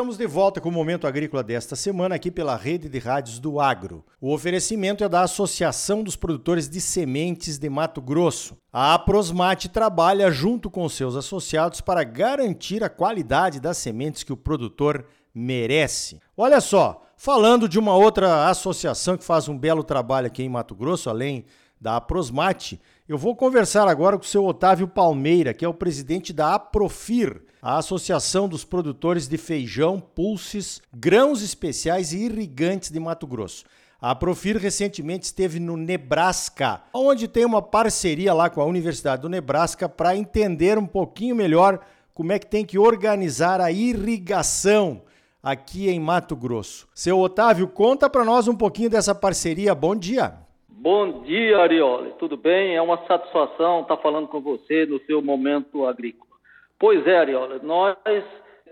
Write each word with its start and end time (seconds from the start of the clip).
estamos 0.00 0.16
de 0.16 0.26
volta 0.26 0.62
com 0.62 0.70
o 0.70 0.72
Momento 0.72 1.06
Agrícola 1.06 1.42
desta 1.42 1.76
semana 1.76 2.14
aqui 2.14 2.30
pela 2.30 2.56
Rede 2.56 2.88
de 2.88 2.98
Rádios 2.98 3.38
do 3.38 3.60
Agro. 3.60 4.02
O 4.18 4.32
oferecimento 4.32 5.04
é 5.04 5.08
da 5.10 5.20
Associação 5.20 6.02
dos 6.02 6.16
Produtores 6.16 6.70
de 6.70 6.80
Sementes 6.80 7.58
de 7.58 7.68
Mato 7.68 8.00
Grosso. 8.00 8.56
A 8.72 8.94
Aprosmate 8.94 9.68
trabalha 9.68 10.30
junto 10.30 10.70
com 10.70 10.88
seus 10.88 11.16
associados 11.16 11.82
para 11.82 12.02
garantir 12.02 12.82
a 12.82 12.88
qualidade 12.88 13.60
das 13.60 13.76
sementes 13.76 14.22
que 14.22 14.32
o 14.32 14.38
produtor 14.38 15.04
merece. 15.34 16.18
Olha 16.34 16.62
só, 16.62 17.02
falando 17.14 17.68
de 17.68 17.78
uma 17.78 17.94
outra 17.94 18.48
associação 18.48 19.18
que 19.18 19.24
faz 19.24 19.48
um 19.48 19.58
belo 19.58 19.84
trabalho 19.84 20.28
aqui 20.28 20.42
em 20.42 20.48
Mato 20.48 20.74
Grosso, 20.74 21.10
além 21.10 21.44
da 21.78 21.96
Aprosmate, 21.96 22.80
eu 23.10 23.18
vou 23.18 23.34
conversar 23.34 23.88
agora 23.88 24.16
com 24.16 24.22
o 24.22 24.28
seu 24.28 24.46
Otávio 24.46 24.86
Palmeira, 24.86 25.52
que 25.52 25.64
é 25.64 25.68
o 25.68 25.74
presidente 25.74 26.32
da 26.32 26.54
Aprofir, 26.54 27.42
a 27.60 27.76
Associação 27.76 28.48
dos 28.48 28.64
Produtores 28.64 29.26
de 29.26 29.36
Feijão, 29.36 29.98
Pulses, 29.98 30.80
Grãos 30.94 31.42
Especiais 31.42 32.12
e 32.12 32.18
Irrigantes 32.18 32.88
de 32.88 33.00
Mato 33.00 33.26
Grosso. 33.26 33.64
A 34.00 34.14
Profir 34.14 34.56
recentemente 34.56 35.24
esteve 35.24 35.58
no 35.58 35.76
Nebraska, 35.76 36.82
onde 36.94 37.26
tem 37.26 37.44
uma 37.44 37.60
parceria 37.60 38.32
lá 38.32 38.48
com 38.48 38.60
a 38.60 38.64
Universidade 38.64 39.22
do 39.22 39.28
Nebraska 39.28 39.88
para 39.88 40.16
entender 40.16 40.78
um 40.78 40.86
pouquinho 40.86 41.34
melhor 41.34 41.80
como 42.14 42.30
é 42.30 42.38
que 42.38 42.46
tem 42.46 42.64
que 42.64 42.78
organizar 42.78 43.60
a 43.60 43.72
irrigação 43.72 45.02
aqui 45.42 45.90
em 45.90 45.98
Mato 45.98 46.36
Grosso. 46.36 46.86
Seu 46.94 47.18
Otávio, 47.18 47.66
conta 47.66 48.08
para 48.08 48.24
nós 48.24 48.46
um 48.46 48.54
pouquinho 48.54 48.88
dessa 48.88 49.16
parceria. 49.16 49.74
Bom 49.74 49.96
dia. 49.96 50.48
Bom 50.82 51.20
dia, 51.24 51.58
Arioli. 51.58 52.14
Tudo 52.18 52.38
bem? 52.38 52.74
É 52.74 52.80
uma 52.80 52.96
satisfação 53.06 53.82
estar 53.82 53.98
falando 53.98 54.28
com 54.28 54.40
você 54.40 54.86
no 54.86 54.98
seu 55.00 55.20
momento 55.20 55.84
agrícola. 55.84 56.30
Pois 56.78 57.06
é, 57.06 57.18
Ariola, 57.18 57.60
nós, 57.62 57.98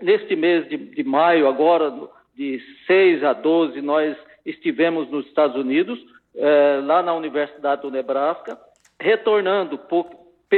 neste 0.01 0.35
mês 0.35 0.67
de, 0.67 0.75
de 0.75 1.03
maio, 1.03 1.47
agora, 1.47 1.93
de 2.35 2.59
6 2.87 3.23
a 3.23 3.33
12, 3.33 3.79
nós 3.83 4.17
estivemos 4.43 5.07
nos 5.11 5.23
Estados 5.27 5.55
Unidos, 5.55 5.99
eh, 6.35 6.81
lá 6.83 7.03
na 7.03 7.13
Universidade 7.13 7.83
do 7.83 7.91
Nebraska, 7.91 8.57
retornando, 8.99 9.77
por, 9.77 10.07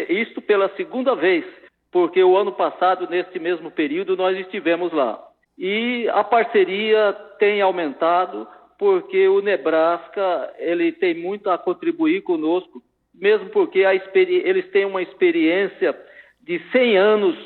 isto 0.08 0.42
pela 0.42 0.70
segunda 0.78 1.16
vez, 1.16 1.44
porque 1.92 2.24
o 2.24 2.38
ano 2.38 2.54
passado, 2.54 3.10
neste 3.10 3.40
mesmo 3.40 3.70
período, 3.70 4.16
nós 4.16 4.40
estivemos 4.40 4.94
lá. 4.94 5.22
E 5.58 6.08
a 6.14 6.24
parceria 6.24 7.12
tem 7.38 7.60
aumentado, 7.62 8.48
porque 8.82 9.28
o 9.28 9.44
Nebraska 9.44 10.56
ele 10.58 10.92
tem 10.92 11.14
muito 11.14 11.52
a 11.52 11.58
contribuir 11.60 12.24
conosco, 12.24 12.82
mesmo 13.14 13.48
porque 13.52 13.78
eles 13.78 14.72
têm 14.72 14.86
uma 14.86 15.04
experiência 15.04 15.96
de 16.42 16.60
100 16.72 16.98
anos, 16.98 17.38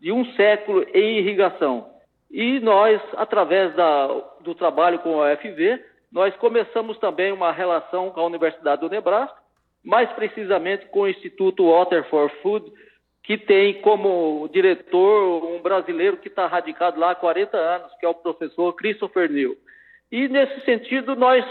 de 0.00 0.12
um 0.12 0.24
século 0.36 0.86
em 0.94 1.18
irrigação. 1.18 1.90
E 2.30 2.60
nós, 2.60 3.02
através 3.16 3.74
da, 3.74 4.06
do 4.42 4.54
trabalho 4.54 5.00
com 5.00 5.20
a 5.20 5.32
UFV, 5.32 5.82
nós 6.12 6.32
começamos 6.36 6.96
também 6.98 7.32
uma 7.32 7.50
relação 7.50 8.10
com 8.10 8.20
a 8.20 8.26
Universidade 8.26 8.82
do 8.82 8.88
Nebraska, 8.88 9.36
mais 9.84 10.08
precisamente 10.12 10.86
com 10.86 11.00
o 11.00 11.08
Instituto 11.08 11.72
Water 11.72 12.08
for 12.08 12.30
Food, 12.40 12.70
que 13.24 13.36
tem 13.36 13.80
como 13.80 14.48
diretor 14.52 15.44
um 15.44 15.60
brasileiro 15.60 16.18
que 16.18 16.28
está 16.28 16.46
radicado 16.46 17.00
lá 17.00 17.10
há 17.10 17.14
40 17.16 17.56
anos, 17.56 17.92
que 17.98 18.06
é 18.06 18.08
o 18.08 18.14
professor 18.14 18.72
Christopher 18.74 19.28
New. 19.28 19.56
E, 20.14 20.28
nesse 20.28 20.60
sentido, 20.60 21.16
nós 21.16 21.44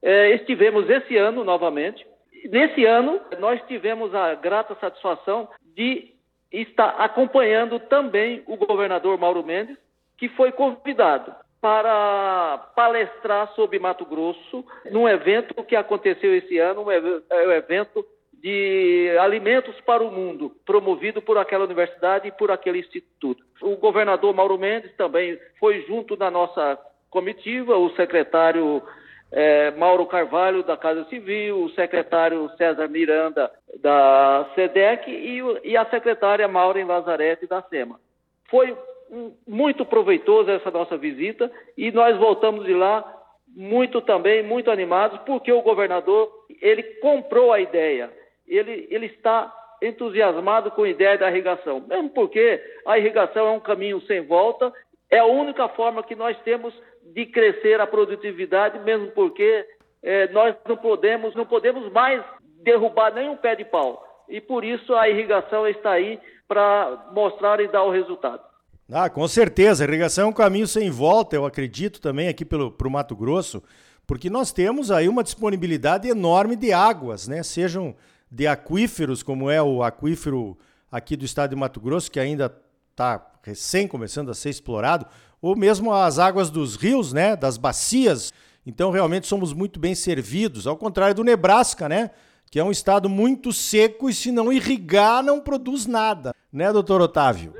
é, 0.00 0.36
estivemos 0.36 0.88
esse 0.88 1.16
ano 1.16 1.42
novamente. 1.42 2.06
Nesse 2.48 2.84
ano, 2.84 3.20
nós 3.40 3.60
tivemos 3.66 4.14
a 4.14 4.36
grata 4.36 4.76
satisfação 4.76 5.48
de 5.74 6.14
está 6.52 6.90
acompanhando 6.90 7.80
também 7.80 8.44
o 8.46 8.56
governador 8.56 9.18
Mauro 9.18 9.42
Mendes, 9.42 9.76
que 10.16 10.28
foi 10.28 10.52
convidado 10.52 11.34
para 11.60 12.70
palestrar 12.76 13.52
sobre 13.56 13.80
Mato 13.80 14.04
Grosso 14.04 14.64
num 14.92 15.08
evento 15.08 15.64
que 15.64 15.74
aconteceu 15.74 16.36
esse 16.36 16.56
ano, 16.58 16.82
um 16.82 16.92
é 16.92 17.56
evento 17.56 18.06
de 18.32 19.16
alimentos 19.18 19.74
para 19.80 20.04
o 20.04 20.12
mundo, 20.12 20.54
promovido 20.64 21.20
por 21.20 21.36
aquela 21.36 21.64
universidade 21.64 22.28
e 22.28 22.32
por 22.32 22.52
aquele 22.52 22.78
instituto. 22.78 23.44
O 23.60 23.74
governador 23.74 24.32
Mauro 24.32 24.56
Mendes 24.56 24.94
também 24.94 25.36
foi 25.58 25.84
junto 25.88 26.14
da 26.14 26.30
nossa 26.30 26.78
comitiva, 27.14 27.76
o 27.76 27.90
secretário 27.90 28.82
é, 29.30 29.70
Mauro 29.70 30.04
Carvalho, 30.04 30.64
da 30.64 30.76
Casa 30.76 31.04
Civil, 31.04 31.62
o 31.62 31.70
secretário 31.70 32.50
César 32.58 32.88
Miranda, 32.88 33.48
da 33.80 34.50
SEDEC, 34.56 35.08
e, 35.08 35.70
e 35.70 35.76
a 35.76 35.84
secretária 35.86 36.48
Maureen 36.48 36.84
Lazarete, 36.84 37.46
da 37.46 37.62
SEMA. 37.62 38.00
Foi 38.50 38.76
muito 39.46 39.86
proveitosa 39.86 40.52
essa 40.52 40.72
nossa 40.72 40.96
visita 40.96 41.50
e 41.78 41.92
nós 41.92 42.18
voltamos 42.18 42.64
de 42.64 42.74
lá 42.74 43.04
muito 43.46 44.00
também, 44.00 44.42
muito 44.42 44.72
animados, 44.72 45.20
porque 45.20 45.52
o 45.52 45.62
governador, 45.62 46.28
ele 46.60 46.82
comprou 47.00 47.52
a 47.52 47.60
ideia, 47.60 48.10
ele, 48.48 48.88
ele 48.90 49.06
está 49.06 49.52
entusiasmado 49.80 50.72
com 50.72 50.82
a 50.82 50.88
ideia 50.88 51.16
da 51.16 51.30
irrigação, 51.30 51.84
mesmo 51.86 52.10
porque 52.10 52.60
a 52.84 52.98
irrigação 52.98 53.46
é 53.46 53.50
um 53.52 53.60
caminho 53.60 54.00
sem 54.02 54.22
volta, 54.22 54.72
é 55.10 55.18
a 55.18 55.26
única 55.26 55.68
forma 55.68 56.02
que 56.02 56.16
nós 56.16 56.36
temos 56.40 56.74
de 57.12 57.26
crescer 57.26 57.80
a 57.80 57.86
produtividade, 57.86 58.78
mesmo 58.80 59.10
porque 59.12 59.66
é, 60.02 60.28
nós 60.28 60.54
não 60.68 60.76
podemos, 60.76 61.34
não 61.34 61.46
podemos 61.46 61.90
mais 61.92 62.22
derrubar 62.62 63.12
nenhum 63.14 63.36
pé 63.36 63.54
de 63.56 63.64
pau. 63.64 64.02
E 64.28 64.40
por 64.40 64.64
isso 64.64 64.94
a 64.94 65.08
irrigação 65.08 65.66
está 65.68 65.92
aí 65.92 66.18
para 66.48 67.10
mostrar 67.12 67.60
e 67.60 67.68
dar 67.68 67.84
o 67.84 67.90
resultado. 67.90 68.42
Ah, 68.92 69.08
com 69.08 69.26
certeza. 69.26 69.84
A 69.84 69.88
irrigação 69.88 70.26
é 70.26 70.30
um 70.30 70.32
caminho 70.32 70.66
sem 70.66 70.90
volta, 70.90 71.36
eu 71.36 71.46
acredito 71.46 72.00
também 72.00 72.28
aqui 72.28 72.44
para 72.44 72.58
o 72.62 72.90
Mato 72.90 73.16
Grosso, 73.16 73.62
porque 74.06 74.28
nós 74.28 74.52
temos 74.52 74.90
aí 74.90 75.08
uma 75.08 75.24
disponibilidade 75.24 76.08
enorme 76.08 76.56
de 76.56 76.72
águas, 76.72 77.26
né? 77.26 77.42
Sejam 77.42 77.94
de 78.30 78.46
aquíferos, 78.46 79.22
como 79.22 79.50
é 79.50 79.62
o 79.62 79.82
aquífero 79.82 80.58
aqui 80.90 81.16
do 81.16 81.24
estado 81.24 81.50
de 81.50 81.56
Mato 81.56 81.80
Grosso, 81.80 82.10
que 82.10 82.20
ainda 82.20 82.54
está 82.90 83.24
recém 83.42 83.88
começando 83.88 84.30
a 84.30 84.34
ser 84.34 84.50
explorado, 84.50 85.06
ou 85.44 85.54
mesmo 85.54 85.92
as 85.92 86.18
águas 86.18 86.48
dos 86.48 86.74
rios, 86.74 87.12
né, 87.12 87.36
das 87.36 87.58
bacias. 87.58 88.32
Então 88.66 88.90
realmente 88.90 89.26
somos 89.26 89.52
muito 89.52 89.78
bem 89.78 89.94
servidos, 89.94 90.66
ao 90.66 90.74
contrário 90.74 91.14
do 91.14 91.22
Nebraska, 91.22 91.86
né, 91.86 92.12
que 92.50 92.58
é 92.58 92.64
um 92.64 92.70
estado 92.70 93.10
muito 93.10 93.52
seco 93.52 94.08
e 94.08 94.14
se 94.14 94.32
não 94.32 94.50
irrigar 94.50 95.22
não 95.22 95.38
produz 95.38 95.86
nada, 95.86 96.34
né, 96.50 96.72
doutor 96.72 97.02
Otávio? 97.02 97.52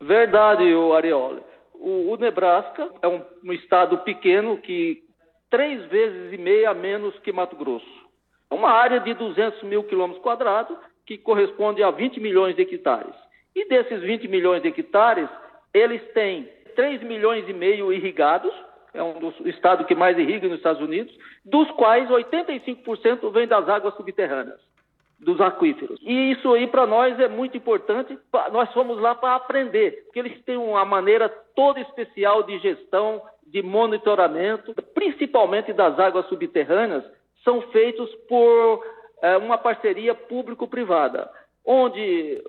Verdade, 0.00 0.64
o 0.74 0.92
Arioli. 0.92 1.40
O, 1.74 2.12
o 2.12 2.16
Nebraska 2.16 2.90
é 3.00 3.06
um, 3.06 3.22
um 3.44 3.52
estado 3.52 3.98
pequeno 3.98 4.58
que 4.58 5.04
três 5.48 5.88
vezes 5.88 6.32
e 6.32 6.36
meia 6.36 6.74
menos 6.74 7.16
que 7.20 7.30
Mato 7.30 7.54
Grosso. 7.54 7.86
É 8.50 8.54
uma 8.54 8.70
área 8.70 8.98
de 8.98 9.14
200 9.14 9.62
mil 9.62 9.84
quilômetros 9.84 10.24
quadrados 10.24 10.76
que 11.06 11.16
corresponde 11.16 11.84
a 11.84 11.92
20 11.92 12.18
milhões 12.18 12.56
de 12.56 12.62
hectares. 12.62 13.14
E 13.54 13.68
desses 13.68 14.00
20 14.02 14.26
milhões 14.26 14.60
de 14.60 14.68
hectares, 14.68 15.28
eles 15.72 16.02
têm 16.12 16.48
3 16.78 17.02
milhões 17.02 17.44
e 17.48 17.52
meio 17.52 17.92
irrigados, 17.92 18.54
é 18.94 19.02
um 19.02 19.18
dos 19.18 19.34
estados 19.40 19.84
que 19.84 19.96
mais 19.96 20.16
irriga 20.16 20.46
nos 20.46 20.58
Estados 20.58 20.80
Unidos, 20.80 21.12
dos 21.44 21.68
quais 21.72 22.08
85% 22.08 23.32
vem 23.32 23.48
das 23.48 23.68
águas 23.68 23.96
subterrâneas, 23.96 24.60
dos 25.18 25.40
aquíferos. 25.40 25.98
E 26.02 26.30
isso 26.30 26.54
aí 26.54 26.68
para 26.68 26.86
nós 26.86 27.18
é 27.18 27.26
muito 27.26 27.56
importante. 27.56 28.16
Nós 28.52 28.72
fomos 28.72 28.96
lá 29.00 29.12
para 29.12 29.34
aprender, 29.34 30.04
porque 30.04 30.20
eles 30.20 30.40
têm 30.44 30.56
uma 30.56 30.84
maneira 30.84 31.28
toda 31.56 31.80
especial 31.80 32.44
de 32.44 32.56
gestão, 32.60 33.22
de 33.44 33.60
monitoramento, 33.60 34.72
principalmente 34.94 35.72
das 35.72 35.98
águas 35.98 36.28
subterrâneas, 36.28 37.02
são 37.42 37.60
feitos 37.72 38.08
por 38.28 38.86
é, 39.20 39.36
uma 39.36 39.58
parceria 39.58 40.14
público-privada, 40.14 41.28
onde 41.66 42.40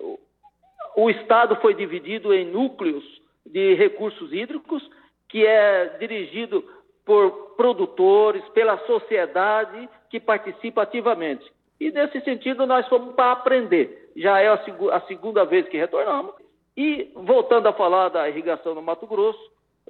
o 0.94 1.10
Estado 1.10 1.56
foi 1.56 1.74
dividido 1.74 2.32
em 2.32 2.44
núcleos 2.44 3.20
de 3.46 3.74
recursos 3.74 4.32
hídricos, 4.32 4.82
que 5.28 5.46
é 5.46 5.96
dirigido 5.98 6.64
por 7.04 7.54
produtores, 7.56 8.46
pela 8.50 8.78
sociedade 8.86 9.88
que 10.10 10.20
participa 10.20 10.82
ativamente. 10.82 11.44
E 11.78 11.90
nesse 11.90 12.20
sentido 12.20 12.66
nós 12.66 12.86
fomos 12.88 13.14
para 13.14 13.32
aprender. 13.32 14.10
Já 14.16 14.40
é 14.40 14.48
a, 14.48 14.58
seg 14.64 14.76
a 14.90 15.00
segunda 15.02 15.44
vez 15.44 15.68
que 15.68 15.78
retornamos. 15.78 16.34
E 16.76 17.10
voltando 17.14 17.66
a 17.68 17.72
falar 17.72 18.08
da 18.10 18.28
irrigação 18.28 18.74
no 18.74 18.82
Mato 18.82 19.06
Grosso, 19.06 19.40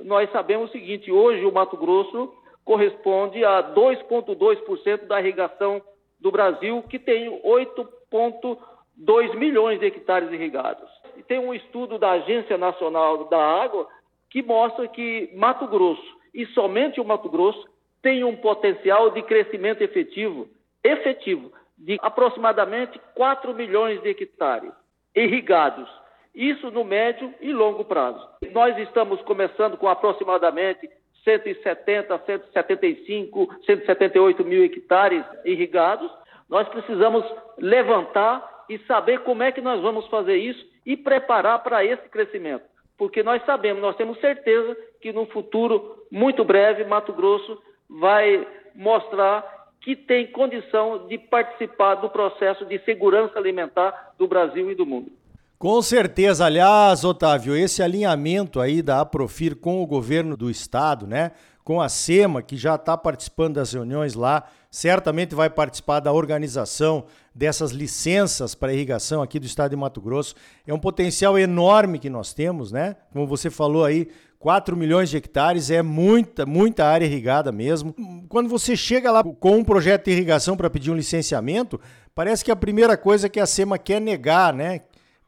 nós 0.05 0.31
sabemos 0.31 0.71
o 0.71 0.73
seguinte: 0.73 1.11
hoje 1.11 1.45
o 1.45 1.53
Mato 1.53 1.77
Grosso 1.77 2.33
corresponde 2.65 3.45
a 3.45 3.75
2,2% 3.75 5.07
da 5.07 5.21
irrigação 5.21 5.83
do 6.21 6.31
Brasil, 6.31 6.83
que 6.89 6.99
tem 6.99 7.31
8,2 7.43 9.35
milhões 9.35 9.81
de 9.81 9.87
hectares 9.87 10.31
irrigados 10.31 11.00
tem 11.23 11.39
um 11.39 11.55
estudo 11.55 11.99
da 11.99 12.13
Agência 12.13 12.57
Nacional 12.57 13.25
da 13.25 13.39
Água 13.39 13.89
que 14.31 14.43
mostra 14.43 14.87
que 14.87 15.31
Mato 15.35 15.67
Grosso, 15.67 16.19
e 16.33 16.47
somente 16.47 17.01
o 17.01 17.05
Mato 17.05 17.29
Grosso, 17.29 17.69
tem 18.01 18.25
um 18.25 18.37
potencial 18.37 19.11
de 19.11 19.23
crescimento 19.23 19.83
efetivo, 19.83 20.49
efetivo, 20.83 21.53
de 21.77 21.99
aproximadamente 22.01 22.99
4 23.15 23.55
milhões 23.55 24.01
de 24.03 24.11
hectares 24.11 24.73
irrigados. 25.15 25.89
Isso 26.35 26.71
no 26.71 26.85
médio 26.85 27.35
e 27.41 27.53
longo 27.53 27.85
prazo. 27.85 28.25
Nós 28.53 28.79
estamos 28.79 29.21
começando 29.23 29.77
com 29.77 29.89
aproximadamente 29.89 30.89
170, 31.25 32.19
175, 32.25 33.49
178 33.67 34.45
mil 34.45 34.65
hectares 34.65 35.25
irrigados. 35.45 36.11
Nós 36.49 36.69
precisamos 36.69 37.25
levantar 37.59 38.65
e 38.69 38.79
saber 38.81 39.21
como 39.21 39.43
é 39.43 39.51
que 39.51 39.61
nós 39.61 39.81
vamos 39.83 40.07
fazer 40.07 40.37
isso 40.37 40.70
e 40.85 40.97
preparar 40.97 41.63
para 41.63 41.85
esse 41.85 42.09
crescimento. 42.09 42.65
Porque 42.97 43.23
nós 43.23 43.45
sabemos, 43.45 43.81
nós 43.81 43.97
temos 43.97 44.21
certeza 44.21 44.77
que 45.01 45.13
no 45.13 45.27
futuro 45.27 46.05
muito 46.11 46.45
breve, 46.45 46.85
Mato 46.85 47.13
Grosso 47.13 47.59
vai 47.89 48.47
mostrar 48.75 49.45
que 49.81 49.97
tem 49.97 50.27
condição 50.27 51.07
de 51.07 51.17
participar 51.17 51.95
do 51.97 52.11
processo 52.11 52.67
de 52.67 52.79
segurança 52.85 53.39
alimentar 53.39 54.13
do 54.19 54.29
Brasil 54.29 54.71
e 54.71 54.75
do 54.75 54.85
mundo. 54.85 55.11
Com 55.59 55.83
certeza, 55.83 56.47
aliás, 56.47 57.05
Otávio, 57.05 57.55
esse 57.55 57.83
alinhamento 57.83 58.61
aí 58.61 58.81
da 58.81 59.01
Aprofir 59.01 59.57
com 59.57 59.83
o 59.83 59.87
governo 59.87 60.37
do 60.37 60.51
estado, 60.51 61.07
né? 61.07 61.33
Com 61.71 61.81
a 61.81 61.89
SEMA, 61.89 62.43
que 62.43 62.57
já 62.57 62.75
está 62.75 62.97
participando 62.97 63.55
das 63.55 63.73
reuniões 63.73 64.15
lá, 64.15 64.43
certamente 64.73 65.37
vai 65.37 65.49
participar 65.49 66.01
da 66.01 66.13
organização 66.13 67.05
dessas 67.33 67.71
licenças 67.71 68.57
para 68.57 68.73
irrigação 68.73 69.23
aqui 69.23 69.39
do 69.39 69.47
estado 69.47 69.71
de 69.71 69.77
Mato 69.77 70.01
Grosso. 70.01 70.35
É 70.67 70.75
um 70.75 70.81
potencial 70.81 71.39
enorme 71.39 72.01
que 72.01 72.11
nós 72.11 72.35
temos, 72.35 72.73
né? 72.73 72.97
Como 73.13 73.25
você 73.25 73.51
falou 73.51 73.85
aí, 73.85 74.09
4 74.41 74.77
milhões 74.77 75.11
de 75.11 75.19
hectares 75.19 75.71
é 75.71 75.81
muita, 75.81 76.45
muita 76.45 76.87
área 76.87 77.07
irrigada 77.07 77.53
mesmo. 77.53 77.95
Quando 78.29 78.49
você 78.49 78.75
chega 78.75 79.13
lá 79.13 79.23
com 79.23 79.59
um 79.59 79.63
projeto 79.63 80.07
de 80.07 80.11
irrigação 80.11 80.57
para 80.57 80.69
pedir 80.69 80.91
um 80.91 80.97
licenciamento, 80.97 81.81
parece 82.17 82.45
que 82.45 82.51
a 82.51 82.57
primeira 82.57 82.97
coisa 82.97 83.29
que 83.29 83.39
a 83.39 83.47
SEMA 83.47 83.79
quer 83.79 84.01
negar, 84.01 84.53
né? 84.53 84.81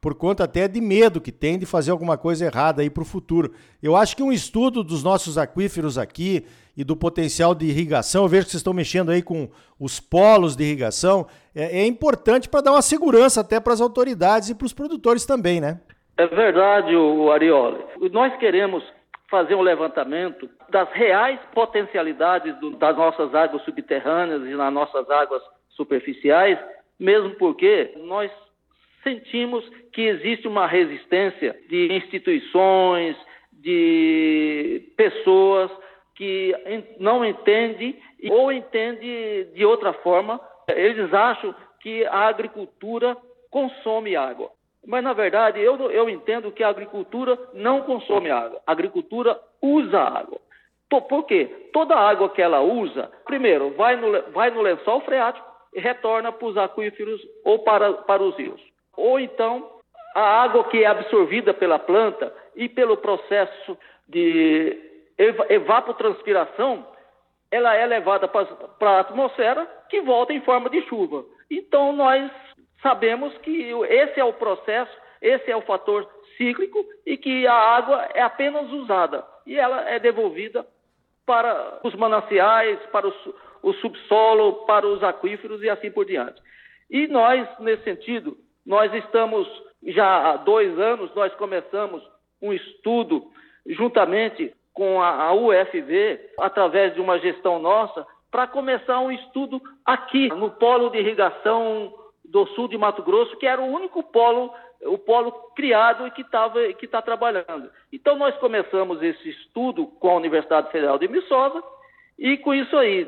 Por 0.02 0.16
conta 0.16 0.42
até 0.42 0.66
de 0.66 0.80
medo 0.80 1.20
que 1.20 1.30
tem 1.30 1.56
de 1.56 1.64
fazer 1.64 1.92
alguma 1.92 2.18
coisa 2.18 2.44
errada 2.44 2.82
aí 2.82 2.90
para 2.90 3.02
o 3.04 3.06
futuro. 3.06 3.54
Eu 3.80 3.94
acho 3.94 4.16
que 4.16 4.22
um 4.22 4.32
estudo 4.32 4.82
dos 4.82 5.04
nossos 5.04 5.38
aquíferos 5.38 5.96
aqui 5.96 6.44
e 6.76 6.82
do 6.82 6.96
potencial 6.96 7.54
de 7.54 7.66
irrigação, 7.66 8.24
eu 8.24 8.28
vejo 8.28 8.46
que 8.46 8.50
vocês 8.50 8.60
estão 8.60 8.74
mexendo 8.74 9.12
aí 9.12 9.22
com 9.22 9.48
os 9.78 10.00
polos 10.00 10.56
de 10.56 10.64
irrigação, 10.64 11.24
é, 11.54 11.82
é 11.82 11.86
importante 11.86 12.48
para 12.48 12.62
dar 12.62 12.72
uma 12.72 12.82
segurança 12.82 13.42
até 13.42 13.60
para 13.60 13.74
as 13.74 13.80
autoridades 13.80 14.48
e 14.48 14.56
para 14.56 14.66
os 14.66 14.72
produtores 14.72 15.24
também, 15.24 15.60
né? 15.60 15.80
É 16.16 16.26
verdade, 16.26 16.96
o 16.96 17.30
Arioli. 17.30 17.78
Nós 18.10 18.36
queremos 18.38 18.82
fazer 19.30 19.54
um 19.54 19.62
levantamento 19.62 20.50
das 20.68 20.90
reais 20.94 21.38
potencialidades 21.54 22.58
do, 22.58 22.70
das 22.72 22.96
nossas 22.96 23.32
águas 23.36 23.62
subterrâneas 23.62 24.42
e 24.42 24.54
nas 24.56 24.72
nossas 24.72 25.08
águas 25.08 25.42
superficiais, 25.70 26.58
mesmo 26.98 27.30
porque 27.36 27.94
nós 28.04 28.30
sentimos 29.02 29.68
que 29.92 30.02
existe 30.02 30.48
uma 30.48 30.66
resistência 30.66 31.56
de 31.68 31.92
instituições, 31.92 33.16
de 33.52 34.92
pessoas 34.96 35.70
que 36.14 36.54
não 36.98 37.24
entendem 37.24 37.98
ou 38.30 38.52
entendem 38.52 39.52
de 39.52 39.64
outra 39.64 39.92
forma. 39.92 40.40
Eles 40.68 41.12
acham 41.12 41.54
que 41.80 42.04
a 42.06 42.28
agricultura 42.28 43.16
consome 43.50 44.16
água. 44.16 44.50
Mas, 44.84 45.04
na 45.04 45.12
verdade, 45.12 45.60
eu, 45.60 45.76
eu 45.90 46.08
entendo 46.08 46.50
que 46.50 46.64
a 46.64 46.68
agricultura 46.68 47.38
não 47.54 47.82
consome 47.82 48.30
água. 48.30 48.60
A 48.66 48.72
agricultura 48.72 49.38
usa 49.60 50.00
água. 50.00 50.40
Por, 50.88 51.24
quê? 51.24 51.68
Toda 51.72 51.94
água 51.94 52.28
que 52.30 52.42
ela 52.42 52.60
usa, 52.60 53.10
primeiro, 53.24 53.70
vai 53.70 53.96
no, 53.96 54.32
vai 54.32 54.50
no 54.50 54.60
lençol 54.60 55.00
freático 55.02 55.46
e 55.74 55.80
retorna 55.80 56.30
para 56.32 56.46
os 56.46 56.56
aquíferos 56.56 57.20
ou 57.44 57.60
para, 57.60 57.92
para 57.92 58.22
os 58.22 58.36
rios. 58.36 58.60
Ou 58.96 59.18
então, 59.18 59.70
a 60.14 60.42
água 60.42 60.64
que 60.64 60.84
é 60.84 60.86
absorvida 60.86 61.54
pela 61.54 61.78
planta 61.78 62.32
e 62.54 62.68
pelo 62.68 62.96
processo 62.96 63.78
de 64.08 64.78
evapotranspiração, 65.48 66.86
ela 67.50 67.74
é 67.74 67.86
levada 67.86 68.28
para 68.28 68.90
a 68.90 69.00
atmosfera 69.00 69.66
que 69.88 70.00
volta 70.00 70.32
em 70.32 70.40
forma 70.40 70.70
de 70.70 70.82
chuva. 70.82 71.24
Então, 71.50 71.92
nós 71.92 72.30
sabemos 72.82 73.36
que 73.38 73.70
esse 73.88 74.18
é 74.18 74.24
o 74.24 74.32
processo, 74.32 74.92
esse 75.20 75.50
é 75.50 75.56
o 75.56 75.62
fator 75.62 76.08
cíclico 76.36 76.84
e 77.06 77.16
que 77.16 77.46
a 77.46 77.54
água 77.54 78.08
é 78.14 78.22
apenas 78.22 78.70
usada 78.70 79.24
e 79.46 79.58
ela 79.58 79.88
é 79.88 79.98
devolvida 79.98 80.66
para 81.26 81.80
os 81.84 81.94
mananciais, 81.94 82.78
para 82.90 83.06
o, 83.06 83.14
o 83.62 83.72
subsolo, 83.74 84.66
para 84.66 84.86
os 84.86 85.02
aquíferos 85.02 85.62
e 85.62 85.70
assim 85.70 85.90
por 85.90 86.04
diante. 86.04 86.40
E 86.90 87.06
nós, 87.06 87.48
nesse 87.60 87.84
sentido, 87.84 88.36
nós 88.66 88.92
estamos 88.94 89.48
já 89.84 90.30
há 90.30 90.36
dois 90.36 90.78
anos, 90.78 91.12
nós 91.14 91.34
começamos 91.34 92.02
um 92.40 92.52
estudo 92.52 93.24
juntamente 93.66 94.54
com 94.72 95.02
a, 95.02 95.32
UFV, 95.34 96.30
através 96.38 96.94
de 96.94 97.00
uma 97.00 97.18
gestão 97.18 97.58
nossa, 97.58 98.06
para 98.30 98.46
começar 98.46 98.98
um 99.00 99.12
estudo 99.12 99.60
aqui 99.84 100.28
no 100.28 100.50
polo 100.50 100.88
de 100.88 100.98
irrigação 100.98 101.92
do 102.24 102.46
sul 102.48 102.68
de 102.68 102.78
Mato 102.78 103.02
Grosso, 103.02 103.36
que 103.36 103.46
era 103.46 103.60
o 103.60 103.66
único 103.66 104.02
polo, 104.02 104.52
o 104.84 104.96
polo 104.96 105.32
criado 105.54 106.06
e 106.06 106.10
que 106.10 106.22
estava 106.22 106.72
que 106.72 106.86
está 106.86 107.02
trabalhando. 107.02 107.70
Então 107.92 108.16
nós 108.16 108.34
começamos 108.38 109.02
esse 109.02 109.28
estudo 109.28 109.86
com 109.86 110.10
a 110.10 110.16
Universidade 110.16 110.70
Federal 110.72 110.98
de 110.98 111.06
Viçosa 111.06 111.62
e 112.18 112.38
com 112.38 112.54
isso 112.54 112.74
aí 112.76 113.06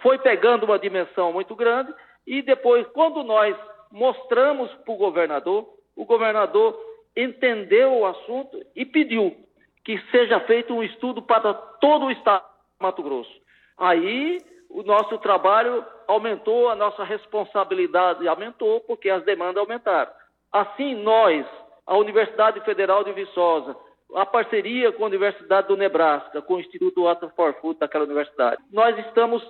foi 0.00 0.18
pegando 0.18 0.64
uma 0.64 0.78
dimensão 0.78 1.32
muito 1.32 1.56
grande 1.56 1.92
e 2.24 2.40
depois 2.42 2.86
quando 2.88 3.24
nós 3.24 3.56
mostramos 3.90 4.70
para 4.84 4.94
o 4.94 4.96
governador, 4.96 5.68
o 5.96 6.04
governador 6.04 6.78
entendeu 7.16 7.92
o 7.98 8.06
assunto 8.06 8.60
e 8.74 8.84
pediu 8.84 9.36
que 9.84 9.98
seja 10.10 10.38
feito 10.40 10.74
um 10.74 10.82
estudo 10.82 11.22
para 11.22 11.54
todo 11.54 12.06
o 12.06 12.10
estado 12.10 12.42
de 12.42 12.84
Mato 12.84 13.02
Grosso. 13.02 13.32
Aí 13.76 14.40
o 14.68 14.82
nosso 14.82 15.18
trabalho 15.18 15.84
aumentou, 16.06 16.68
a 16.68 16.74
nossa 16.74 17.02
responsabilidade 17.04 18.26
aumentou, 18.28 18.80
porque 18.80 19.08
as 19.08 19.24
demandas 19.24 19.56
aumentaram. 19.56 20.10
Assim, 20.52 20.94
nós, 20.94 21.46
a 21.86 21.96
Universidade 21.96 22.60
Federal 22.60 23.02
de 23.02 23.12
Viçosa, 23.12 23.74
a 24.14 24.24
parceria 24.24 24.92
com 24.92 25.04
a 25.04 25.06
Universidade 25.06 25.68
do 25.68 25.76
Nebraska, 25.76 26.40
com 26.42 26.54
o 26.54 26.60
Instituto 26.60 27.04
Water 27.04 27.30
for 27.34 27.54
Food 27.54 27.78
daquela 27.78 28.04
universidade, 28.04 28.62
nós 28.72 28.98
estamos 28.98 29.42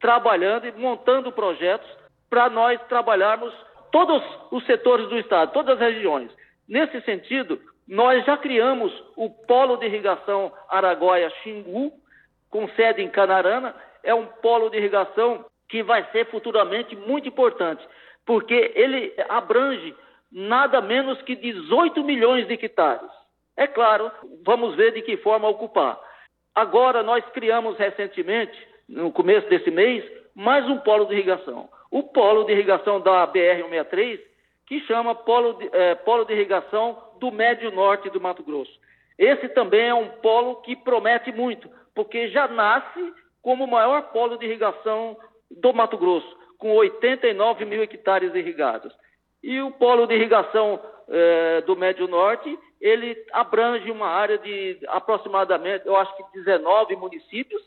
trabalhando 0.00 0.66
e 0.66 0.72
montando 0.72 1.32
projetos 1.32 1.88
para 2.30 2.48
nós 2.48 2.80
trabalharmos 2.88 3.52
todos 3.98 4.22
os 4.52 4.64
setores 4.64 5.08
do 5.08 5.18
Estado, 5.18 5.52
todas 5.52 5.74
as 5.80 5.92
regiões. 5.92 6.30
Nesse 6.68 7.00
sentido, 7.00 7.60
nós 7.88 8.24
já 8.24 8.36
criamos 8.36 8.92
o 9.16 9.28
Polo 9.28 9.76
de 9.76 9.86
Irrigação 9.86 10.52
Araguaia-Xingu, 10.68 11.90
com 12.48 12.68
sede 12.70 13.02
em 13.02 13.08
Canarana, 13.08 13.74
é 14.04 14.14
um 14.14 14.26
polo 14.40 14.70
de 14.70 14.78
irrigação 14.78 15.44
que 15.68 15.82
vai 15.82 16.08
ser 16.12 16.26
futuramente 16.30 16.94
muito 16.94 17.28
importante, 17.28 17.84
porque 18.24 18.72
ele 18.76 19.12
abrange 19.28 19.94
nada 20.30 20.80
menos 20.80 21.20
que 21.22 21.34
18 21.34 22.02
milhões 22.04 22.46
de 22.46 22.54
hectares. 22.54 23.10
É 23.56 23.66
claro, 23.66 24.12
vamos 24.44 24.76
ver 24.76 24.92
de 24.92 25.02
que 25.02 25.16
forma 25.16 25.48
ocupar. 25.48 25.98
Agora, 26.54 27.02
nós 27.02 27.24
criamos 27.32 27.76
recentemente, 27.76 28.56
no 28.88 29.10
começo 29.10 29.48
desse 29.48 29.70
mês, 29.72 30.04
mais 30.36 30.64
um 30.68 30.78
polo 30.78 31.06
de 31.06 31.14
irrigação. 31.14 31.68
O 31.90 32.02
polo 32.02 32.44
de 32.44 32.52
irrigação 32.52 33.00
da 33.00 33.26
BR-163, 33.26 34.20
que 34.66 34.80
chama 34.80 35.14
polo 35.14 35.54
de, 35.54 35.70
é, 35.72 35.94
polo 35.94 36.24
de 36.24 36.34
irrigação 36.34 37.02
do 37.18 37.30
Médio 37.32 37.70
Norte 37.70 38.10
do 38.10 38.20
Mato 38.20 38.42
Grosso. 38.42 38.72
Esse 39.18 39.48
também 39.48 39.88
é 39.88 39.94
um 39.94 40.08
polo 40.08 40.56
que 40.56 40.76
promete 40.76 41.32
muito, 41.32 41.68
porque 41.94 42.28
já 42.28 42.46
nasce 42.46 43.12
como 43.42 43.64
o 43.64 43.70
maior 43.70 44.12
polo 44.12 44.36
de 44.36 44.46
irrigação 44.46 45.16
do 45.50 45.72
Mato 45.72 45.96
Grosso, 45.96 46.36
com 46.58 46.74
89 46.74 47.64
mil 47.64 47.82
hectares 47.82 48.34
irrigados. 48.34 48.92
E 49.42 49.60
o 49.60 49.70
polo 49.72 50.06
de 50.06 50.14
irrigação 50.14 50.80
eh, 51.08 51.62
do 51.62 51.74
Médio 51.74 52.06
Norte, 52.06 52.58
ele 52.80 53.16
abrange 53.32 53.90
uma 53.90 54.08
área 54.08 54.36
de 54.38 54.78
aproximadamente, 54.88 55.86
eu 55.86 55.96
acho 55.96 56.14
que 56.16 56.22
19 56.34 56.96
municípios, 56.96 57.62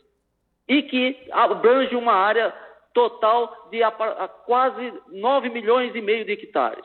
e 0.68 0.82
que 0.82 1.28
abrange 1.32 1.96
uma 1.96 2.12
área 2.12 2.54
total 2.94 3.68
de 3.70 3.80
quase 4.46 4.92
9 5.08 5.48
milhões 5.48 5.94
e 5.94 6.00
meio 6.00 6.24
de 6.24 6.32
hectares. 6.32 6.84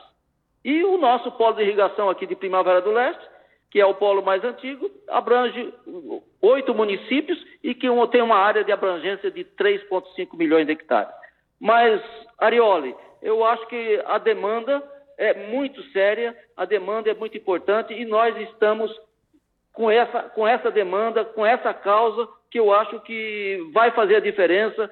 E 0.64 0.82
o 0.84 0.98
nosso 0.98 1.30
polo 1.32 1.54
de 1.54 1.62
irrigação 1.62 2.10
aqui 2.10 2.26
de 2.26 2.36
Primavera 2.36 2.80
do 2.80 2.90
Leste, 2.90 3.22
que 3.70 3.80
é 3.80 3.86
o 3.86 3.94
polo 3.94 4.22
mais 4.22 4.42
antigo, 4.44 4.90
abrange 5.08 5.72
oito 6.40 6.74
municípios 6.74 7.38
e 7.62 7.74
que 7.74 7.88
tem 8.10 8.22
uma 8.22 8.36
área 8.36 8.64
de 8.64 8.72
abrangência 8.72 9.30
de 9.30 9.44
3,5 9.44 10.36
milhões 10.36 10.66
de 10.66 10.72
hectares. 10.72 11.14
Mas, 11.60 12.00
Arioli, 12.38 12.94
eu 13.22 13.44
acho 13.44 13.66
que 13.66 14.02
a 14.06 14.18
demanda 14.18 14.82
é 15.18 15.34
muito 15.48 15.82
séria, 15.90 16.36
a 16.56 16.64
demanda 16.64 17.10
é 17.10 17.14
muito 17.14 17.36
importante 17.36 17.92
e 17.92 18.04
nós 18.04 18.36
estamos 18.48 18.90
com 19.72 19.90
essa, 19.90 20.22
com 20.22 20.46
essa 20.46 20.70
demanda, 20.70 21.24
com 21.24 21.44
essa 21.44 21.74
causa, 21.74 22.28
que 22.50 22.58
eu 22.58 22.72
acho 22.72 23.00
que 23.00 23.58
vai 23.72 23.90
fazer 23.90 24.16
a 24.16 24.20
diferença 24.20 24.90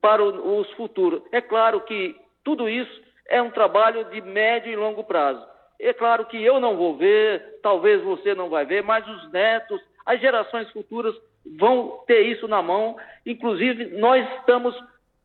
para 0.00 0.22
os 0.22 0.70
futuros. 0.72 1.22
É 1.32 1.40
claro 1.40 1.80
que 1.82 2.14
tudo 2.44 2.68
isso 2.68 3.02
é 3.28 3.40
um 3.42 3.50
trabalho 3.50 4.04
de 4.06 4.20
médio 4.20 4.72
e 4.72 4.76
longo 4.76 5.04
prazo. 5.04 5.44
É 5.80 5.92
claro 5.92 6.24
que 6.26 6.42
eu 6.42 6.58
não 6.58 6.76
vou 6.76 6.96
ver, 6.96 7.58
talvez 7.62 8.02
você 8.02 8.34
não 8.34 8.48
vai 8.48 8.64
ver, 8.64 8.82
mas 8.82 9.06
os 9.06 9.30
netos, 9.30 9.80
as 10.06 10.20
gerações 10.20 10.70
futuras 10.70 11.14
vão 11.58 12.02
ter 12.06 12.22
isso 12.22 12.48
na 12.48 12.62
mão. 12.62 12.96
Inclusive, 13.24 13.98
nós 13.98 14.26
estamos, 14.38 14.74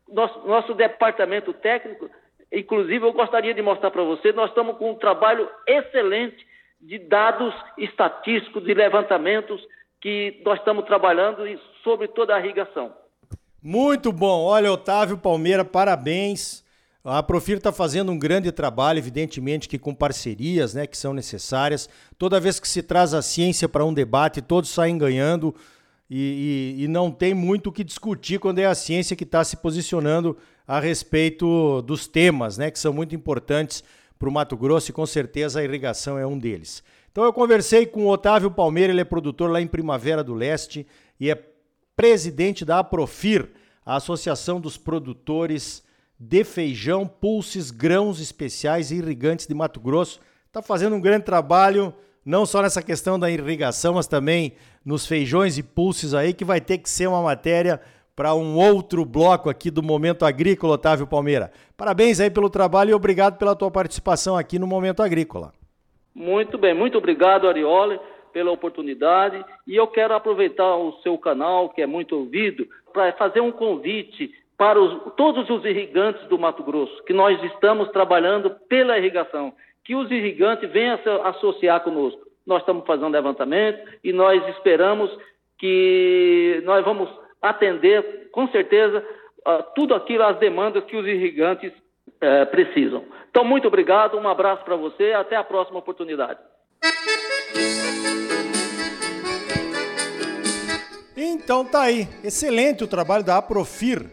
nosso, 0.10 0.48
nosso 0.48 0.74
departamento 0.74 1.53
técnico, 1.53 2.10
inclusive 2.51 3.06
eu 3.06 3.13
gostaria 3.13 3.53
de 3.53 3.62
mostrar 3.62 3.91
para 3.91 4.03
você, 4.03 4.34
nós 4.34 4.50
estamos 4.50 4.77
com 4.77 4.91
um 4.91 4.96
trabalho 4.96 5.50
excelente 5.68 6.46
de 6.82 6.98
dados 6.98 7.53
estatísticos, 7.77 8.63
de 8.63 8.74
levantamentos 8.74 9.65
que 10.01 10.41
nós 10.44 10.58
estamos 10.60 10.84
trabalhando 10.86 11.44
sobre 11.84 12.08
toda 12.08 12.36
a 12.36 12.39
irrigação. 12.39 12.91
Muito 13.63 14.12
bom. 14.12 14.44
Olha, 14.44 14.72
Otávio 14.72 15.18
Palmeira, 15.18 15.63
parabéns. 15.63 16.63
A 17.03 17.22
Profir 17.22 17.58
está 17.58 17.72
fazendo 17.72 18.12
um 18.12 18.18
grande 18.18 18.51
trabalho, 18.51 18.98
evidentemente 18.98 19.70
que 19.70 19.77
com 19.77 19.94
parcerias 19.94 20.74
né, 20.74 20.88
que 20.88 20.98
são 20.98 21.13
necessárias. 21.13 21.88
Toda 22.18 22.39
vez 22.39 22.60
que 22.60 22.68
se 22.68 22.82
traz 22.82 23.13
a 23.13 23.22
ciência 23.22 23.70
para 23.70 23.86
um 23.86 23.94
debate, 23.94 24.41
todos 24.41 24.70
saem 24.72 24.98
ganhando 24.98 25.53
e, 26.10 26.75
e, 26.80 26.84
e 26.84 26.88
não 26.88 27.12
tem 27.12 27.36
muito 27.36 27.68
o 27.68 27.72
que 27.72 27.84
discutir 27.84 28.39
quando 28.39 28.60
é 28.60 28.65
a 28.65 28.75
ciência 28.75 29.15
que 29.15 29.24
está 29.24 29.44
se 29.44 29.58
posicionando 29.58 30.36
a 30.68 30.80
respeito 30.80 31.82
dos 31.84 32.08
temas, 32.08 32.58
né, 32.58 32.72
que 32.72 32.80
são 32.80 32.94
muito 32.94 33.15
importantes 33.15 33.84
para 34.18 34.30
o 34.30 34.32
Mato 34.32 34.58
Grosso 34.58 34.89
e 34.89 34.94
com 34.94 35.06
certeza 35.06 35.60
a 35.60 35.63
irrigação 35.63 36.18
é 36.18 36.25
um 36.25 36.38
deles. 36.38 36.84
Então 37.12 37.24
eu 37.24 37.34
conversei 37.34 37.86
com 37.86 38.06
o 38.06 38.10
Otávio 38.10 38.50
Palmeira, 38.50 38.91
ele 38.91 39.01
é 39.01 39.06
produtor 39.06 39.51
lá 39.51 39.62
em 39.62 39.68
Primavera 39.68 40.24
do 40.24 40.34
Leste 40.34 40.88
e 41.20 41.30
é 41.30 41.50
presidente 41.95 42.63
da 42.65 42.79
Aprofir, 42.79 43.50
a 43.86 43.95
Associação 43.95 44.60
dos 44.60 44.77
Produtores 44.77 45.83
de 46.19 46.43
Feijão, 46.43 47.07
Pulses, 47.07 47.71
Grãos 47.71 48.19
Especiais 48.19 48.91
e 48.91 48.98
Irrigantes 48.98 49.48
de 49.48 49.53
Mato 49.55 49.79
Grosso. 49.79 50.19
Está 50.48 50.62
fazendo 50.62 50.95
um 50.95 51.01
grande 51.01 51.25
trabalho, 51.25 51.93
não 52.24 52.45
só 52.45 52.62
nessa 52.62 52.81
questão 52.81 53.19
da 53.19 53.29
irrigação, 53.29 53.95
mas 53.95 54.05
também 54.05 54.53
nos 54.86 55.05
feijões 55.05 55.57
e 55.57 55.63
pulses 55.63 56.13
aí, 56.13 56.33
que 56.33 56.45
vai 56.45 56.62
ter 56.62 56.77
que 56.77 56.89
ser 56.89 57.07
uma 57.07 57.21
matéria 57.21 57.81
para 58.15 58.36
um 58.36 58.55
outro 58.55 59.03
bloco 59.05 59.50
aqui 59.50 59.71
do 59.71 59.81
Momento 59.81 60.25
Agrícola, 60.25 60.74
Otávio 60.74 61.07
Palmeira. 61.07 61.51
Parabéns 61.75 62.19
aí 62.19 62.29
pelo 62.29 62.50
trabalho 62.50 62.91
e 62.91 62.93
obrigado 62.93 63.38
pela 63.38 63.55
tua 63.55 63.71
participação 63.71 64.38
aqui 64.38 64.60
no 64.60 64.67
Momento 64.67 65.01
Agrícola. 65.01 65.53
Muito 66.13 66.57
bem, 66.57 66.75
muito 66.75 66.98
obrigado, 66.98 67.48
Arioli, 67.48 68.00
pela 68.31 68.51
oportunidade. 68.51 69.43
E 69.67 69.75
eu 69.75 69.88
quero 69.88 70.13
aproveitar 70.13 70.75
o 70.75 70.93
seu 71.03 71.17
canal, 71.17 71.69
que 71.69 71.81
é 71.81 71.85
muito 71.85 72.15
ouvido, 72.15 72.67
para 72.93 73.11
fazer 73.13 73.41
um 73.41 73.51
convite 73.51 74.31
para 74.57 74.79
os, 74.79 75.13
todos 75.15 75.50
os 75.50 75.65
irrigantes 75.65 76.23
do 76.27 76.38
Mato 76.38 76.63
Grosso, 76.63 77.03
que 77.03 77.13
nós 77.13 77.41
estamos 77.45 77.89
trabalhando 77.89 78.51
pela 78.69 78.97
irrigação, 78.97 79.53
que 79.83 79.95
os 79.95 80.11
irrigantes 80.11 80.69
venham 80.69 80.97
se 81.00 81.09
associar 81.09 81.81
conosco. 81.81 82.21
Nós 82.45 82.61
estamos 82.61 82.85
fazendo 82.85 83.09
levantamento 83.09 83.79
e 84.03 84.13
nós 84.13 84.47
esperamos 84.50 85.09
que 85.57 86.61
nós 86.63 86.85
vamos 86.85 87.09
atender, 87.41 88.29
com 88.31 88.47
certeza, 88.50 89.03
tudo 89.75 89.95
aquilo, 89.95 90.23
as 90.23 90.38
demandas 90.38 90.83
que 90.85 90.95
os 90.95 91.07
irrigantes 91.07 91.73
eh, 92.19 92.45
precisam. 92.45 93.03
Então, 93.29 93.43
muito 93.43 93.67
obrigado, 93.67 94.17
um 94.17 94.27
abraço 94.27 94.63
para 94.63 94.75
você, 94.75 95.13
até 95.13 95.35
a 95.35 95.43
próxima 95.43 95.79
oportunidade. 95.79 96.39
Então 101.15 101.65
tá 101.65 101.81
aí, 101.81 102.07
excelente 102.23 102.83
o 102.83 102.88
trabalho 102.88 103.23
da 103.23 103.38
Aprofir, 103.38 104.05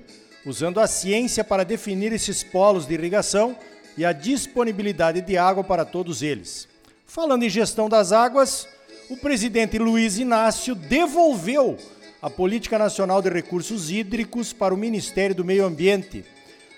usando 0.44 0.80
a 0.80 0.87
ciência 0.87 1.44
para 1.44 1.64
definir 1.64 2.12
esses 2.12 2.42
polos 2.42 2.84
de 2.84 2.94
irrigação 2.94 3.56
e 3.96 4.04
a 4.04 4.12
disponibilidade 4.12 5.20
de 5.20 5.37
água 5.38 5.62
para 5.62 5.84
todos 5.84 6.22
eles. 6.22 6.66
Falando 7.06 7.44
em 7.44 7.48
gestão 7.48 7.88
das 7.88 8.12
águas, 8.12 8.66
o 9.08 9.16
presidente 9.16 9.78
Luiz 9.78 10.18
Inácio 10.18 10.75
devolveu 10.75 11.78
a 12.20 12.28
Política 12.28 12.78
Nacional 12.78 13.22
de 13.22 13.30
Recursos 13.30 13.90
Hídricos 13.90 14.52
para 14.52 14.75
o 14.75 14.76
Ministério 14.76 15.34
do 15.34 15.44
Meio 15.44 15.64
Ambiente. 15.64 16.25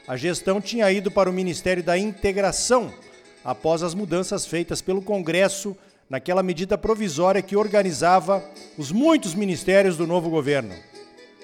A 0.07 0.17
gestão 0.17 0.61
tinha 0.61 0.93
ido 0.93 1.11
para 1.11 1.31
o 1.31 1.33
Ministério 1.33 1.83
da 1.83 1.97
Integração 1.97 2.93
após 3.45 3.83
as 3.83 3.95
mudanças 3.95 4.47
feitas 4.47 4.83
pelo 4.83 5.03
Congresso 5.03 5.77
naquela 6.09 6.43
medida 6.43 6.77
provisória 6.77 7.43
que 7.43 7.57
organizava 7.57 8.45
os 8.77 8.91
muitos 8.91 9.35
ministérios 9.35 9.97
do 9.97 10.07
novo 10.07 10.29
governo. 10.29 10.75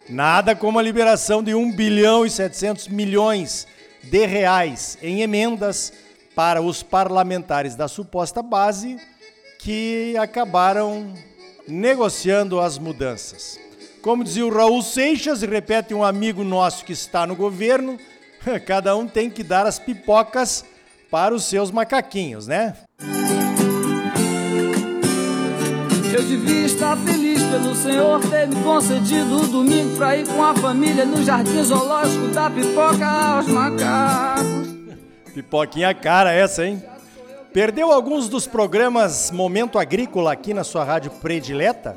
Nada 0.08 0.54
como 0.54 0.78
a 0.78 0.82
liberação 0.82 1.42
de 1.42 1.54
1 1.54 1.72
bilhão 1.72 2.26
e 2.26 2.30
700 2.30 2.88
milhões 2.88 3.66
de 4.02 4.26
reais 4.26 4.98
em 5.02 5.22
emendas 5.22 5.92
para 6.34 6.60
os 6.60 6.82
parlamentares 6.82 7.74
da 7.74 7.88
suposta 7.88 8.42
base 8.42 8.98
que 9.58 10.14
acabaram 10.18 11.14
negociando 11.66 12.60
as 12.60 12.78
mudanças. 12.78 13.58
Como 14.02 14.22
dizia 14.22 14.46
o 14.46 14.54
Raul 14.54 14.82
Seixas, 14.82 15.42
e 15.42 15.46
repete 15.46 15.92
um 15.92 16.04
amigo 16.04 16.44
nosso 16.44 16.84
que 16.84 16.92
está 16.92 17.26
no 17.26 17.34
governo, 17.34 17.98
cada 18.64 18.94
um 18.94 19.08
tem 19.08 19.28
que 19.28 19.42
dar 19.42 19.66
as 19.66 19.78
pipocas 19.78 20.64
para 21.10 21.34
os 21.34 21.44
seus 21.44 21.70
macaquinhos, 21.70 22.46
né? 22.46 22.74
Eu 26.12 26.22
devia 26.22 26.64
estar 26.64 26.96
feliz 26.96 27.42
pelo 27.42 27.74
Senhor 27.74 28.20
ter 28.28 28.48
me 28.48 28.56
concedido 28.62 29.42
o 29.42 29.46
domingo 29.46 29.96
pra 29.96 30.16
ir 30.16 30.26
com 30.26 30.42
a 30.42 30.54
família 30.54 31.04
no 31.04 31.22
jardim 31.22 31.62
zoológico 31.62 32.28
da 32.28 32.48
pipoca 32.48 33.06
aos 33.06 33.46
macacos. 33.48 34.46
Pipoquinha 35.34 35.92
cara 35.94 36.32
essa, 36.32 36.64
hein? 36.66 36.82
Perdeu 37.52 37.92
alguns 37.92 38.28
dos 38.28 38.46
programas 38.46 39.30
Momento 39.30 39.78
Agrícola 39.78 40.32
aqui 40.32 40.54
na 40.54 40.64
sua 40.64 40.84
rádio 40.84 41.10
predileta? 41.10 41.96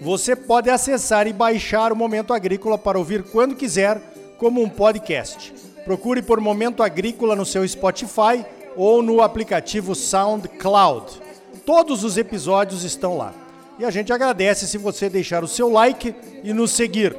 Você 0.00 0.34
pode 0.34 0.68
acessar 0.68 1.28
e 1.28 1.32
baixar 1.32 1.92
o 1.92 1.96
Momento 1.96 2.34
Agrícola 2.34 2.76
para 2.76 2.98
ouvir 2.98 3.22
quando 3.22 3.54
quiser, 3.54 4.00
como 4.38 4.60
um 4.60 4.68
podcast. 4.68 5.54
Procure 5.84 6.22
por 6.22 6.40
Momento 6.40 6.82
Agrícola 6.82 7.34
no 7.34 7.44
seu 7.44 7.66
Spotify 7.66 8.44
ou 8.76 9.02
no 9.02 9.20
aplicativo 9.20 9.94
SoundCloud. 9.94 11.20
Todos 11.66 12.04
os 12.04 12.16
episódios 12.16 12.84
estão 12.84 13.16
lá. 13.16 13.32
E 13.78 13.84
a 13.84 13.90
gente 13.90 14.12
agradece 14.12 14.68
se 14.68 14.78
você 14.78 15.08
deixar 15.08 15.42
o 15.42 15.48
seu 15.48 15.70
like 15.70 16.14
e 16.44 16.52
nos 16.52 16.70
seguir. 16.70 17.16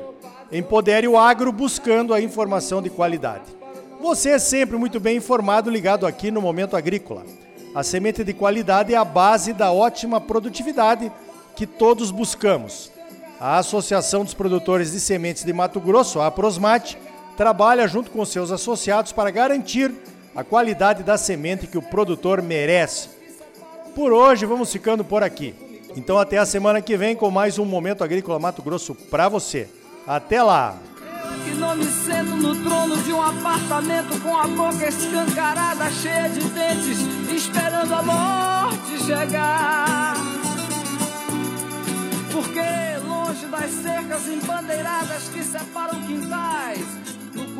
Empodere 0.51 1.07
o 1.07 1.17
agro 1.17 1.51
buscando 1.51 2.13
a 2.13 2.21
informação 2.21 2.81
de 2.81 2.89
qualidade. 2.89 3.43
Você 4.01 4.29
é 4.31 4.39
sempre 4.39 4.77
muito 4.77 4.99
bem 4.99 5.17
informado 5.17 5.69
ligado 5.69 6.05
aqui 6.05 6.29
no 6.31 6.41
Momento 6.41 6.77
Agrícola. 6.77 7.23
A 7.75 7.83
semente 7.83 8.23
de 8.23 8.33
qualidade 8.33 8.93
é 8.93 8.97
a 8.97 9.03
base 9.03 9.51
da 9.51 9.71
ótima 9.71 10.21
produtividade 10.21 11.11
que 11.55 11.65
todos 11.65 12.11
buscamos. 12.11 12.91
A 13.39 13.57
Associação 13.57 14.23
dos 14.23 14.33
Produtores 14.33 14.91
de 14.91 14.99
Sementes 14.99 15.43
de 15.43 15.51
Mato 15.51 15.79
Grosso, 15.79 16.21
a 16.21 16.29
Prosmate, 16.29 16.97
trabalha 17.35 17.87
junto 17.87 18.11
com 18.11 18.23
seus 18.25 18.51
associados 18.51 19.11
para 19.11 19.31
garantir 19.31 19.91
a 20.35 20.43
qualidade 20.43 21.03
da 21.03 21.17
semente 21.17 21.67
que 21.67 21.77
o 21.77 21.81
produtor 21.81 22.41
merece. 22.41 23.09
Por 23.95 24.11
hoje 24.11 24.45
vamos 24.45 24.71
ficando 24.71 25.03
por 25.03 25.23
aqui. 25.23 25.53
Então 25.95 26.17
até 26.17 26.37
a 26.37 26.45
semana 26.45 26.81
que 26.81 26.97
vem 26.97 27.15
com 27.15 27.29
mais 27.29 27.59
um 27.59 27.65
Momento 27.65 28.03
Agrícola 28.03 28.39
Mato 28.39 28.61
Grosso 28.61 28.95
para 28.95 29.29
você. 29.29 29.67
Até 30.07 30.41
lá! 30.41 30.77
que 31.43 31.51
não 31.55 31.75
me 31.75 31.85
sento 31.85 32.35
no 32.35 32.55
trono 32.63 32.97
de 32.97 33.11
um 33.11 33.21
apartamento 33.21 34.19
com 34.21 34.37
a 34.37 34.47
boca 34.47 34.87
escancarada, 34.87 35.91
cheia 35.91 36.29
de 36.29 36.39
dentes, 36.49 36.99
esperando 37.31 37.93
a 37.93 38.01
morte 38.01 39.03
chegar. 39.05 40.15
Porque 42.31 42.97
longe 43.05 43.45
das 43.47 43.71
cercas 43.71 44.27
embandeiradas 44.27 45.29
que 45.29 45.43
separam 45.43 46.01
quintais, 46.01 46.79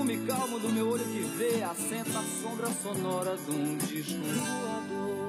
cume 0.04 0.18
calmo 0.28 0.60
do 0.60 0.70
meu 0.70 0.90
olho 0.90 1.06
que 1.06 1.22
vê, 1.38 1.64
assenta 1.64 2.20
a 2.20 2.24
sombra 2.42 2.68
sonora 2.74 3.38
de 3.38 3.52
um 3.52 3.78
disco 3.78 4.20
voador. 4.22 5.23